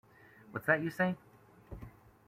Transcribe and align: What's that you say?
What's 0.49 0.65
that 0.65 0.81
you 0.81 0.89
say? 0.89 1.15